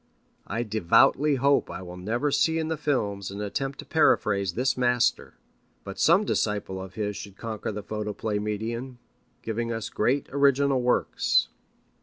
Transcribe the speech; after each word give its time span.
I 0.47 0.63
devoutly 0.63 1.35
hope 1.35 1.69
I 1.69 1.83
will 1.83 1.95
never 1.95 2.31
see 2.31 2.57
in 2.57 2.69
the 2.69 2.75
films 2.75 3.29
an 3.29 3.39
attempt 3.39 3.77
to 3.77 3.85
paraphrase 3.85 4.53
this 4.55 4.75
master. 4.75 5.35
But 5.83 5.99
some 5.99 6.25
disciple 6.25 6.81
of 6.81 6.95
his 6.95 7.15
should 7.15 7.37
conquer 7.37 7.71
the 7.71 7.83
photoplay 7.83 8.39
medium, 8.39 8.97
giving 9.43 9.71
us 9.71 9.89
great 9.91 10.27
original 10.31 10.81
works. 10.81 11.49